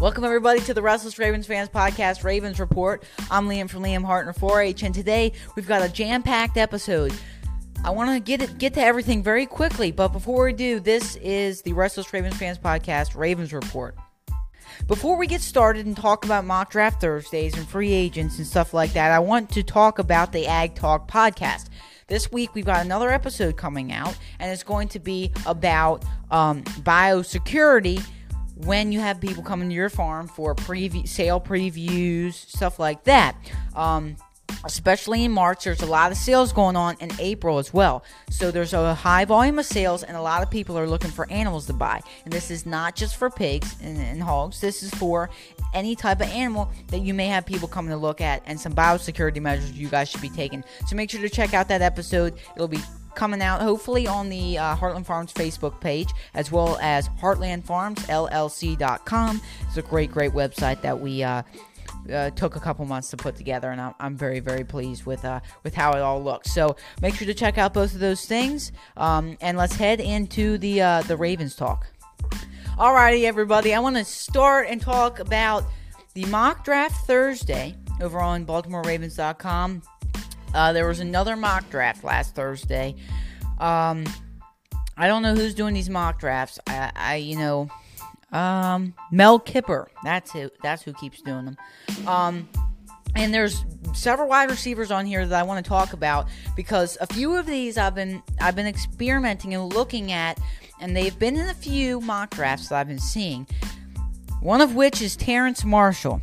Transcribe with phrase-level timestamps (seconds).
[0.00, 3.04] Welcome, everybody, to the Restless Ravens Fans Podcast, Ravens Report.
[3.30, 7.12] I'm Liam from Liam Hartner 4H, and today we've got a jam packed episode.
[7.84, 11.16] I want to get it, get to everything very quickly, but before we do, this
[11.16, 13.94] is the Restless Ravens Fans Podcast, Ravens Report.
[14.86, 18.72] Before we get started and talk about mock draft Thursdays and free agents and stuff
[18.72, 21.68] like that, I want to talk about the Ag Talk podcast.
[22.06, 26.62] This week we've got another episode coming out, and it's going to be about um,
[26.64, 28.02] biosecurity
[28.64, 33.36] when you have people coming to your farm for preview, sale previews, stuff like that.
[33.74, 34.16] Um,
[34.64, 38.04] especially in March, there's a lot of sales going on in April as well.
[38.30, 41.30] So there's a high volume of sales, and a lot of people are looking for
[41.30, 42.00] animals to buy.
[42.24, 45.30] And this is not just for pigs and, and hogs, this is for
[45.72, 48.74] any type of animal that you may have people coming to look at, and some
[48.74, 50.64] biosecurity measures you guys should be taking.
[50.86, 52.34] So make sure to check out that episode.
[52.56, 52.80] It'll be
[53.14, 59.40] coming out hopefully on the uh, Heartland Farms Facebook page as well as heartlandfarmsllc.com.
[59.66, 61.42] It's a great, great website that we uh,
[62.12, 65.24] uh, took a couple months to put together, and I'm, I'm very, very pleased with
[65.24, 66.52] uh, with how it all looks.
[66.52, 70.58] So make sure to check out both of those things, um, and let's head into
[70.58, 71.86] the uh, the Ravens talk.
[72.78, 75.64] Alrighty, everybody, I want to start and talk about
[76.14, 79.82] the mock draft Thursday over on BaltimoreRavens.com.
[80.54, 82.96] Uh, there was another mock draft last Thursday.
[83.58, 84.04] Um,
[84.96, 86.58] I don't know who's doing these mock drafts.
[86.66, 87.68] I, I you know,
[88.32, 89.86] um, Mel Kiper.
[90.04, 90.50] That's who.
[90.62, 91.56] That's who keeps doing them.
[92.06, 92.48] Um,
[93.16, 97.06] and there's several wide receivers on here that I want to talk about because a
[97.06, 100.38] few of these I've been I've been experimenting and looking at,
[100.80, 103.46] and they've been in a few mock drafts that I've been seeing.
[104.40, 106.20] One of which is Terrace Marshall.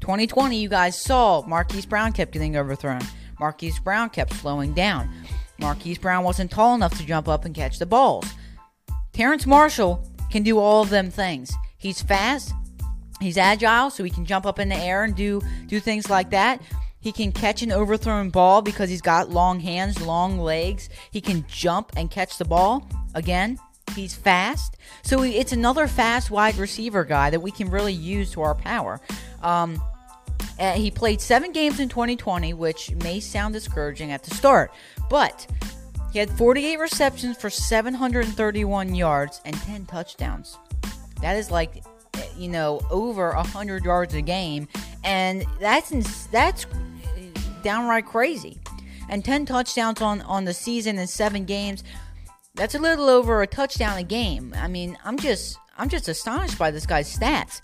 [0.00, 3.00] 2020, you guys saw Marquise Brown kept getting overthrown.
[3.38, 5.10] Marquise Brown kept slowing down.
[5.58, 8.26] Marquise Brown wasn't tall enough to jump up and catch the balls.
[9.12, 11.54] Terrace Marshall can do all of them things.
[11.78, 12.52] He's fast,
[13.20, 16.30] he's agile, so he can jump up in the air and do do things like
[16.30, 16.60] that.
[17.00, 20.88] He can catch an overthrown ball because he's got long hands, long legs.
[21.12, 22.88] He can jump and catch the ball.
[23.14, 23.58] Again,
[23.94, 24.76] he's fast.
[25.02, 29.00] So it's another fast wide receiver guy that we can really use to our power.
[29.40, 29.80] Um,
[30.58, 34.72] uh, he played seven games in 2020, which may sound discouraging at the start,
[35.10, 35.46] but
[36.12, 40.58] he had 48 receptions for 731 yards and 10 touchdowns.
[41.20, 41.82] That is like,
[42.36, 44.68] you know, over 100 yards a game,
[45.04, 46.66] and that's that's
[47.62, 48.60] downright crazy.
[49.08, 51.84] And 10 touchdowns on on the season in seven games.
[52.54, 54.54] That's a little over a touchdown a game.
[54.56, 57.60] I mean, I'm just I'm just astonished by this guy's stats.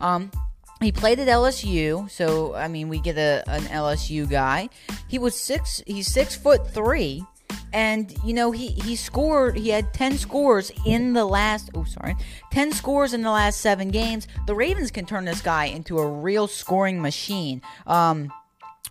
[0.00, 0.30] Um,
[0.80, 4.68] he played at LSU, so I mean we get a an LSU guy.
[5.08, 5.82] He was six.
[5.86, 7.24] He's six foot three,
[7.72, 9.56] and you know he he scored.
[9.56, 11.70] He had ten scores in the last.
[11.74, 12.16] Oh, sorry,
[12.50, 14.26] ten scores in the last seven games.
[14.46, 17.62] The Ravens can turn this guy into a real scoring machine.
[17.86, 18.32] Um,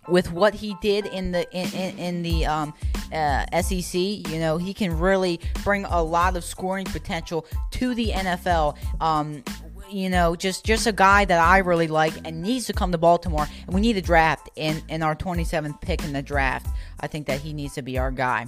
[0.08, 2.74] with what he did in the in, in, in the um,
[3.12, 8.10] uh, SEC, you know, he can really bring a lot of scoring potential to the
[8.10, 8.76] NFL.
[9.00, 9.42] Um,
[9.90, 12.98] you know, just just a guy that I really like and needs to come to
[12.98, 13.48] Baltimore.
[13.66, 16.66] And we need a draft in in our 27th pick in the draft.
[17.00, 18.46] I think that he needs to be our guy.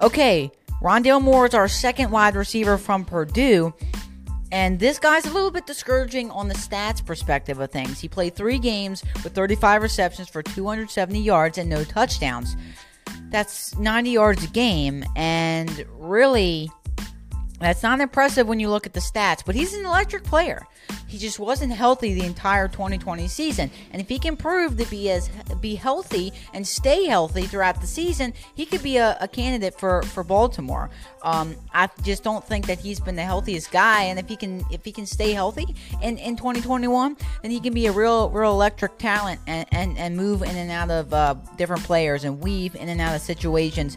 [0.00, 0.50] Okay,
[0.82, 3.72] Rondale Moore is our second wide receiver from Purdue.
[4.52, 8.00] And this guy's a little bit discouraging on the stats perspective of things.
[8.00, 12.56] He played three games with 35 receptions for 270 yards and no touchdowns.
[13.30, 16.70] That's 90 yards a game, and really,
[17.58, 20.66] that's not impressive when you look at the stats, but he's an electric player.
[21.08, 25.10] He just wasn't healthy the entire 2020 season, and if he can prove to be
[25.10, 25.30] as
[25.60, 30.02] be healthy and stay healthy throughout the season, he could be a, a candidate for
[30.02, 30.90] for Baltimore.
[31.22, 34.64] Um, I just don't think that he's been the healthiest guy, and if he can
[34.70, 38.52] if he can stay healthy in, in 2021, then he can be a real real
[38.52, 42.74] electric talent and and, and move in and out of uh, different players and weave
[42.74, 43.96] in and out of situations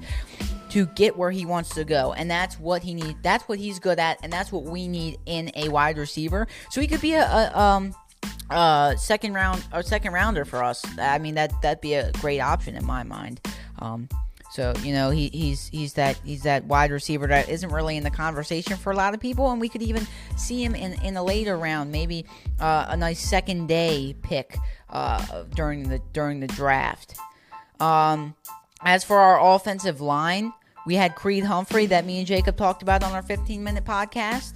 [0.70, 2.14] to get where he wants to go.
[2.14, 3.16] And that's what he needs.
[3.22, 4.20] That's what he's good at.
[4.24, 6.48] And that's what we need in a wide receiver.
[6.70, 7.96] So he could be a, a um,
[8.50, 10.84] uh, second round or second rounder for us.
[10.98, 13.42] I mean that that'd be a great option in my mind.
[13.80, 14.10] Um,
[14.52, 18.04] so you know he, he's he's that he's that wide receiver that isn't really in
[18.04, 20.08] the conversation for a lot of people, and we could even
[20.38, 22.26] see him in in a later round, maybe
[22.60, 24.58] uh, a nice second day pick
[24.90, 27.16] uh, during the during the draft.
[27.80, 28.36] Um,
[28.82, 30.52] as for our offensive line,
[30.86, 34.54] we had Creed Humphrey that me and Jacob talked about on our 15 minute podcast.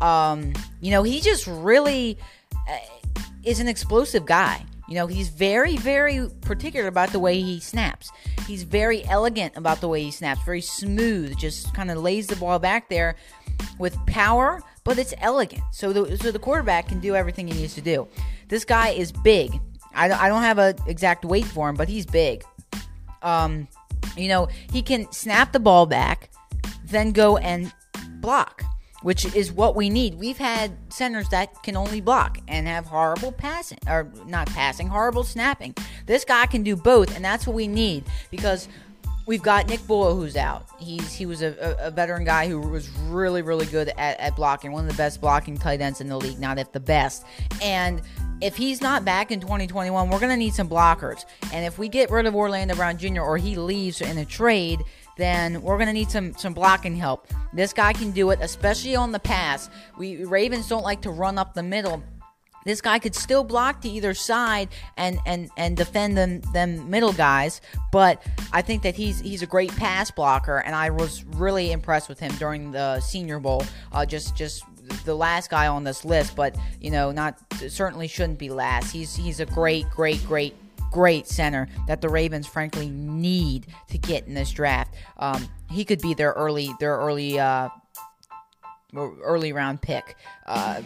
[0.00, 2.18] Um, you know, he just really
[2.68, 2.78] uh,
[3.44, 4.64] is an explosive guy.
[4.88, 8.10] You know, he's very, very particular about the way he snaps.
[8.46, 12.36] He's very elegant about the way he snaps, very smooth, just kind of lays the
[12.36, 13.16] ball back there
[13.78, 15.62] with power, but it's elegant.
[15.70, 18.08] So the so the quarterback can do everything he needs to do.
[18.48, 19.58] This guy is big.
[19.94, 22.44] I, I don't have an exact weight for him, but he's big.
[23.22, 23.68] Um,
[24.16, 26.30] you know, he can snap the ball back,
[26.84, 27.72] then go and
[28.20, 28.62] block,
[29.02, 30.14] which is what we need.
[30.14, 35.24] We've had centers that can only block and have horrible passing, or not passing, horrible
[35.24, 35.74] snapping.
[36.06, 38.68] This guy can do both, and that's what we need because
[39.26, 40.66] we've got Nick Boyle who's out.
[40.78, 44.36] He's he was a, a, a, veteran guy who was really really good at, at
[44.36, 47.24] blocking, one of the best blocking tight ends in the league, not if the best.
[47.62, 48.02] And
[48.42, 51.24] if he's not back in 2021, we're gonna need some blockers.
[51.52, 53.20] And if we get rid of Orlando Brown Jr.
[53.20, 54.82] or he leaves in a trade,
[55.16, 57.28] then we're gonna need some some blocking help.
[57.52, 59.70] This guy can do it, especially on the pass.
[59.96, 62.02] We Ravens don't like to run up the middle
[62.64, 67.12] this guy could still block to either side and and and defend them them middle
[67.12, 67.60] guys
[67.90, 68.22] but
[68.52, 72.20] i think that he's he's a great pass blocker and i was really impressed with
[72.20, 74.64] him during the senior bowl uh, just just
[75.04, 77.38] the last guy on this list but you know not
[77.68, 80.54] certainly shouldn't be last he's he's a great great great
[80.92, 84.94] great center that the Ravens frankly need to get in this draft.
[85.16, 87.70] Um, he could be their early their early uh,
[88.94, 90.16] early round pick.
[90.46, 90.82] Uh,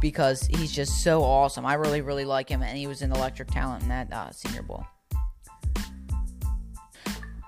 [0.00, 1.66] because he's just so awesome.
[1.66, 4.62] I really, really like him, and he was an electric talent in that uh, Senior
[4.62, 4.86] Bowl.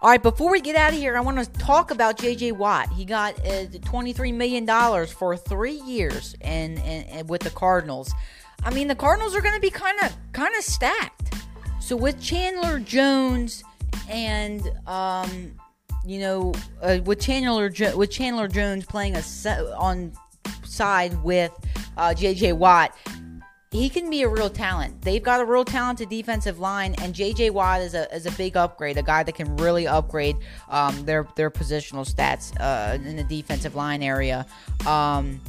[0.02, 2.50] All right, before we get out of here, I want to talk about J.J.
[2.52, 2.88] Watt.
[2.88, 4.66] He got uh, $23 million
[5.06, 8.12] for three years and, and, and with the Cardinals.
[8.64, 11.34] I mean, the Cardinals are going to be kind of kind of stacked.
[11.80, 13.62] So with Chandler Jones
[14.08, 15.54] and um,
[16.04, 16.52] you know,
[16.82, 20.12] uh, with Chandler jo- with Chandler Jones playing a se- on
[20.64, 21.52] side with
[21.96, 22.54] uh, J.J.
[22.54, 22.96] Watt,
[23.72, 25.00] he can be a real talent.
[25.00, 27.50] They've got a real talented defensive line, and J.J.
[27.50, 30.36] Watt is a, is a big upgrade, a guy that can really upgrade
[30.68, 34.46] um, their their positional stats uh, in the defensive line area.
[34.86, 35.40] Um,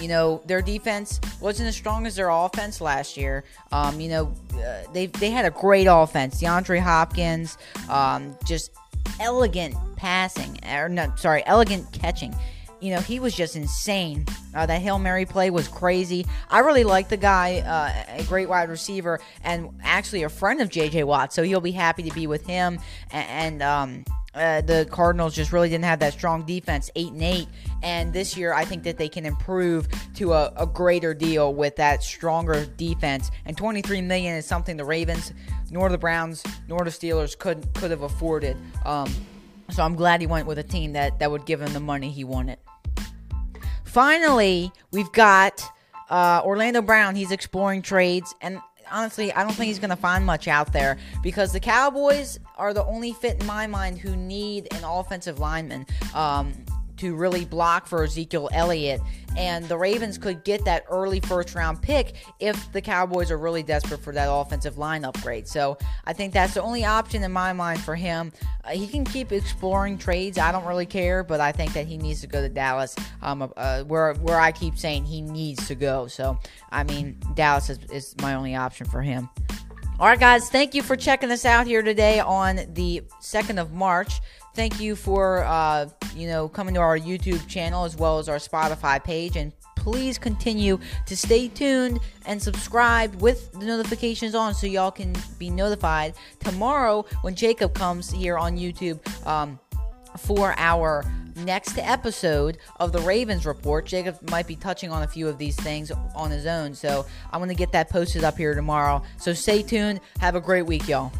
[0.00, 3.44] you know, their defense wasn't as strong as their offense last year.
[3.70, 6.42] Um, you know, uh, they they had a great offense.
[6.42, 7.56] DeAndre Hopkins,
[7.88, 8.72] um, just
[9.20, 12.34] elegant passing, or not, sorry, elegant catching
[12.84, 14.26] you know, he was just insane.
[14.54, 16.26] Uh, that Hail Mary play was crazy.
[16.50, 20.68] I really like the guy, uh, a great wide receiver, and actually a friend of
[20.68, 21.04] J.J.
[21.04, 22.78] Watt, so he'll be happy to be with him.
[23.10, 24.04] And, and um,
[24.34, 27.48] uh, the Cardinals just really didn't have that strong defense, eight and eight.
[27.82, 31.76] And this year, I think that they can improve to a, a greater deal with
[31.76, 33.30] that stronger defense.
[33.46, 35.32] And 23 million is something the Ravens,
[35.70, 38.58] nor the Browns, nor the Steelers could could have afforded.
[38.84, 39.10] Um,
[39.70, 42.10] so I'm glad he went with a team that that would give him the money
[42.10, 42.58] he wanted.
[43.94, 45.62] Finally, we've got
[46.10, 47.14] uh, Orlando Brown.
[47.14, 48.60] He's exploring trades, and
[48.90, 52.74] honestly, I don't think he's going to find much out there because the Cowboys are
[52.74, 55.86] the only fit in my mind who need an offensive lineman.
[56.12, 56.54] Um,
[56.98, 59.00] to really block for Ezekiel Elliott.
[59.36, 63.64] And the Ravens could get that early first round pick if the Cowboys are really
[63.64, 65.48] desperate for that offensive line upgrade.
[65.48, 68.32] So I think that's the only option in my mind for him.
[68.62, 70.38] Uh, he can keep exploring trades.
[70.38, 73.52] I don't really care, but I think that he needs to go to Dallas, um,
[73.56, 76.06] uh, where where I keep saying he needs to go.
[76.06, 76.38] So
[76.70, 79.28] I mean, Dallas is, is my only option for him.
[80.00, 83.72] All right, guys, thank you for checking us out here today on the 2nd of
[83.72, 84.20] March.
[84.52, 88.38] Thank you for uh, you know coming to our YouTube channel as well as our
[88.38, 94.66] Spotify page, and please continue to stay tuned and subscribe with the notifications on so
[94.66, 98.98] y'all can be notified tomorrow when Jacob comes here on YouTube
[99.28, 99.60] um,
[100.18, 101.04] for our
[101.36, 103.86] next episode of the Ravens Report.
[103.86, 107.40] Jacob might be touching on a few of these things on his own, so I'm
[107.40, 109.02] going to get that posted up here tomorrow.
[109.18, 110.00] So stay tuned.
[110.20, 111.12] Have a great week, y'all.